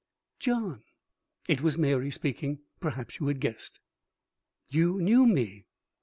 "John!" 0.39 0.81
It 1.47 1.61
was 1.61 1.77
Mary 1.77 2.09
speaking. 2.09 2.61
Perhaps 2.79 3.19
you 3.19 3.27
had 3.27 3.39
guessed. 3.39 3.79
"You 4.67 4.99
knew 4.99 5.27
me?" 5.27 5.67